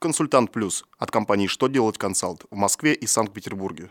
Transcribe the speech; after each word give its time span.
«Консультант 0.00 0.50
Плюс» 0.50 0.86
от 0.98 1.10
компании 1.10 1.46
«Что 1.46 1.68
делать 1.68 1.98
консалт» 1.98 2.46
в 2.50 2.56
Москве 2.56 2.94
и 2.94 3.06
Санкт-Петербурге. 3.06 3.90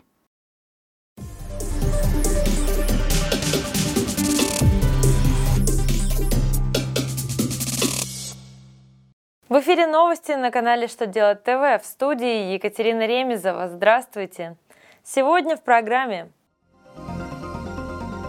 В 9.49 9.59
эфире 9.59 9.85
новости 9.85 10.31
на 10.31 10.49
канале 10.49 10.87
«Что 10.87 11.05
делать 11.05 11.43
ТВ» 11.43 11.79
в 11.79 11.81
студии 11.83 12.53
Екатерина 12.53 13.05
Ремезова. 13.05 13.69
Здравствуйте! 13.69 14.57
Сегодня 15.03 15.57
в 15.57 15.63
программе 15.63 16.31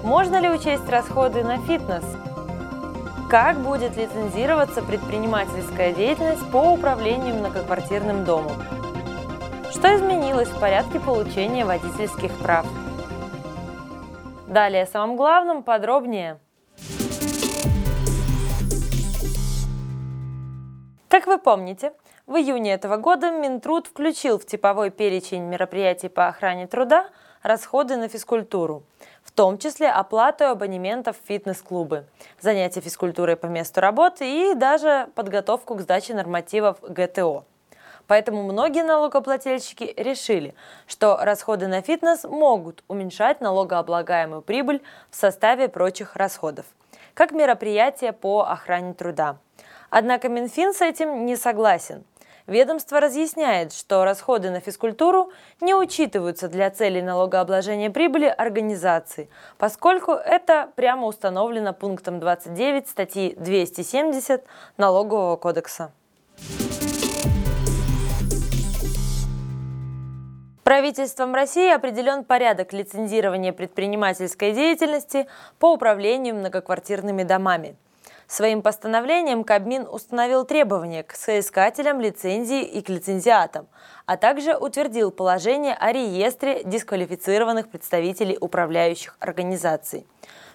Можно 0.04 0.38
ли 0.38 0.50
учесть 0.50 0.86
расходы 0.90 1.44
на 1.44 1.56
фитнес? 1.66 2.04
Как 3.30 3.60
будет 3.60 3.96
лицензироваться 3.96 4.82
предпринимательская 4.82 5.92
деятельность 5.92 6.50
по 6.50 6.72
управлению 6.72 7.36
многоквартирным 7.36 8.24
домом? 8.24 8.60
Что 9.70 9.94
изменилось 9.94 10.48
в 10.48 10.58
порядке 10.58 10.98
получения 10.98 11.64
водительских 11.64 12.36
прав? 12.40 12.66
Далее 14.48 14.82
о 14.82 14.86
самом 14.86 15.16
главном 15.16 15.62
подробнее– 15.62 16.40
Как 21.08 21.26
вы 21.26 21.38
помните, 21.38 21.92
в 22.26 22.36
июне 22.36 22.72
этого 22.72 22.96
года 22.96 23.30
Минтруд 23.30 23.88
включил 23.88 24.38
в 24.38 24.46
типовой 24.46 24.90
перечень 24.90 25.42
мероприятий 25.42 26.08
по 26.08 26.28
охране 26.28 26.66
труда 26.66 27.08
расходы 27.42 27.96
на 27.96 28.08
физкультуру, 28.08 28.82
в 29.22 29.32
том 29.32 29.58
числе 29.58 29.90
оплату 29.90 30.46
абонементов 30.46 31.16
в 31.16 31.26
фитнес-клубы, 31.26 32.04
занятия 32.40 32.80
физкультурой 32.80 33.36
по 33.36 33.46
месту 33.46 33.80
работы 33.80 34.52
и 34.52 34.54
даже 34.54 35.08
подготовку 35.14 35.74
к 35.74 35.80
сдаче 35.80 36.14
нормативов 36.14 36.78
ГТО. 36.82 37.44
Поэтому 38.06 38.42
многие 38.42 38.82
налогоплательщики 38.82 39.94
решили, 39.96 40.54
что 40.86 41.16
расходы 41.20 41.68
на 41.68 41.80
фитнес 41.80 42.24
могут 42.24 42.82
уменьшать 42.88 43.40
налогооблагаемую 43.40 44.42
прибыль 44.42 44.82
в 45.10 45.16
составе 45.16 45.68
прочих 45.68 46.16
расходов, 46.16 46.66
как 47.14 47.32
мероприятия 47.32 48.12
по 48.12 48.42
охране 48.42 48.94
труда– 48.94 49.38
Однако 49.90 50.28
Минфин 50.28 50.72
с 50.72 50.80
этим 50.80 51.26
не 51.26 51.36
согласен. 51.36 52.04
Ведомство 52.50 52.98
разъясняет, 52.98 53.72
что 53.72 54.04
расходы 54.04 54.50
на 54.50 54.58
физкультуру 54.58 55.30
не 55.60 55.72
учитываются 55.72 56.48
для 56.48 56.68
целей 56.68 57.00
налогообложения 57.00 57.90
прибыли 57.90 58.24
организации, 58.24 59.30
поскольку 59.56 60.10
это 60.10 60.68
прямо 60.74 61.06
установлено 61.06 61.72
пунктом 61.72 62.18
29 62.18 62.88
статьи 62.88 63.36
270 63.38 64.42
Налогового 64.78 65.36
кодекса. 65.36 65.92
Правительством 70.64 71.32
России 71.32 71.72
определен 71.72 72.24
порядок 72.24 72.72
лицензирования 72.72 73.52
предпринимательской 73.52 74.50
деятельности 74.54 75.28
по 75.60 75.72
управлению 75.72 76.34
многоквартирными 76.34 77.22
домами– 77.22 77.76
Своим 78.30 78.62
постановлением 78.62 79.42
Кабмин 79.42 79.88
установил 79.90 80.44
требования 80.44 81.02
к 81.02 81.16
соискателям 81.16 82.00
лицензии 82.00 82.62
и 82.62 82.80
к 82.80 82.88
лицензиатам, 82.88 83.66
а 84.06 84.16
также 84.16 84.56
утвердил 84.56 85.10
положение 85.10 85.74
о 85.74 85.90
реестре 85.90 86.62
дисквалифицированных 86.62 87.68
представителей 87.68 88.38
управляющих 88.40 89.16
организаций. 89.18 90.06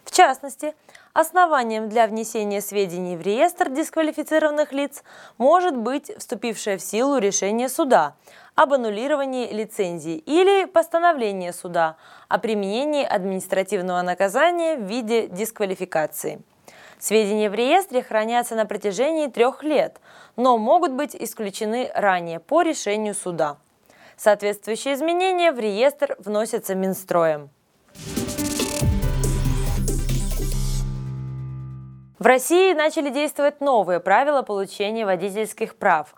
В 0.06 0.12
частности, 0.12 0.74
основанием 1.12 1.90
для 1.90 2.08
внесения 2.08 2.62
сведений 2.62 3.18
в 3.18 3.22
реестр 3.22 3.70
дисквалифицированных 3.70 4.72
лиц 4.72 5.04
может 5.38 5.76
быть 5.76 6.18
вступившее 6.18 6.78
в 6.78 6.82
силу 6.82 7.18
решение 7.18 7.68
суда 7.68 8.16
об 8.56 8.72
аннулировании 8.72 9.52
лицензии 9.52 10.16
или 10.16 10.64
постановление 10.64 11.52
суда 11.52 11.98
о 12.30 12.40
применении 12.40 13.04
административного 13.04 14.02
наказания 14.02 14.78
в 14.78 14.84
виде 14.84 15.28
дисквалификации– 15.28 16.42
Сведения 17.00 17.50
в 17.50 17.54
реестре 17.54 18.02
хранятся 18.02 18.56
на 18.56 18.66
протяжении 18.66 19.28
трех 19.28 19.64
лет, 19.64 20.00
но 20.36 20.58
могут 20.58 20.92
быть 20.92 21.16
исключены 21.16 21.92
ранее 21.94 22.40
по 22.40 22.62
решению 22.62 23.14
суда. 23.14 23.58
Соответствующие 24.18 24.94
изменения 24.94 25.52
в 25.52 25.60
реестр 25.60 26.16
вносятся 26.20 26.74
Минстроем. 26.74 27.50
В 32.18 32.26
России 32.26 32.74
начали 32.74 33.10
действовать 33.10 33.60
новые 33.60 34.00
правила 34.00 34.42
получения 34.42 35.06
водительских 35.06 35.76
прав. 35.76 36.16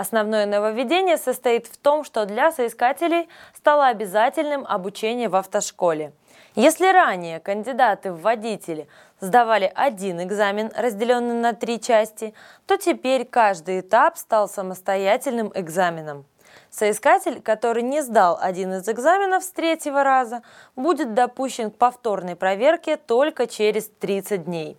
Основное 0.00 0.46
нововведение 0.46 1.18
состоит 1.18 1.66
в 1.66 1.76
том, 1.76 2.04
что 2.04 2.24
для 2.24 2.52
соискателей 2.52 3.28
стало 3.54 3.88
обязательным 3.88 4.64
обучение 4.66 5.28
в 5.28 5.36
автошколе. 5.36 6.14
Если 6.54 6.90
ранее 6.90 7.38
кандидаты 7.38 8.10
в 8.10 8.22
водители 8.22 8.88
сдавали 9.20 9.70
один 9.74 10.22
экзамен, 10.22 10.72
разделенный 10.74 11.34
на 11.34 11.52
три 11.52 11.78
части, 11.78 12.32
то 12.64 12.78
теперь 12.78 13.26
каждый 13.26 13.80
этап 13.80 14.16
стал 14.16 14.48
самостоятельным 14.48 15.52
экзаменом. 15.54 16.24
Соискатель, 16.70 17.42
который 17.42 17.82
не 17.82 18.00
сдал 18.00 18.38
один 18.40 18.72
из 18.72 18.88
экзаменов 18.88 19.44
с 19.44 19.50
третьего 19.50 20.02
раза, 20.02 20.42
будет 20.76 21.12
допущен 21.12 21.70
к 21.70 21.76
повторной 21.76 22.36
проверке 22.36 22.96
только 22.96 23.46
через 23.46 23.90
30 24.00 24.46
дней. 24.46 24.78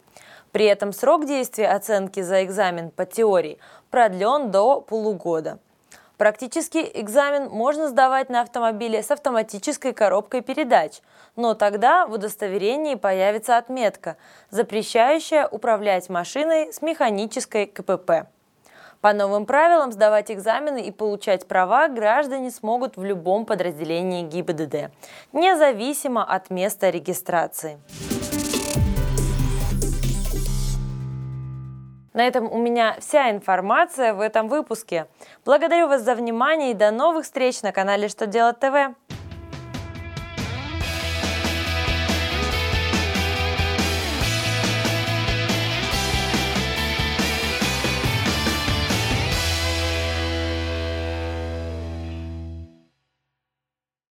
При 0.52 0.66
этом 0.66 0.94
срок 0.94 1.26
действия 1.26 1.70
оценки 1.70 2.22
за 2.22 2.44
экзамен 2.44 2.92
по 2.92 3.06
теории 3.06 3.58
продлен 3.90 4.52
до 4.52 4.82
полугода– 4.82 5.60
Практически 6.22 6.78
экзамен 6.94 7.50
можно 7.50 7.88
сдавать 7.88 8.30
на 8.30 8.42
автомобиле 8.42 9.02
с 9.02 9.10
автоматической 9.10 9.92
коробкой 9.92 10.42
передач, 10.42 11.02
но 11.36 11.56
тогда 11.56 12.06
в 12.06 12.14
удостоверении 12.14 12.94
появится 12.94 13.58
отметка, 13.58 14.18
запрещающая 14.52 15.48
управлять 15.48 16.10
машиной 16.10 16.72
с 16.72 16.84
механической 16.84 17.66
КПП. 17.66 18.28
По 19.02 19.14
новым 19.14 19.48
правилам 19.48 19.92
сдавать 19.92 20.30
экзамены 20.30 20.84
и 20.84 20.92
получать 20.92 21.48
права 21.48 21.88
граждане 21.88 22.52
смогут 22.52 22.98
в 22.98 23.04
любом 23.04 23.48
подразделении 23.48 24.22
ГИБДД, 24.22 24.92
независимо 25.34 26.24
от 26.24 26.52
места 26.52 26.92
регистрации. 26.92 27.80
На 32.14 32.28
этом 32.28 32.52
у 32.52 32.58
меня 32.58 32.98
вся 33.00 33.32
информация 33.32 34.14
в 34.14 34.20
этом 34.20 34.50
выпуске. 34.50 35.08
Благодарю 35.46 35.88
вас 35.88 36.02
за 36.02 36.14
внимание 36.14 36.72
и 36.72 36.74
до 36.74 36.92
новых 36.92 37.24
встреч 37.24 37.62
на 37.62 37.72
канале 37.72 38.10
«Что 38.10 38.28
делать 38.28 38.60
ТВ». 38.60 38.96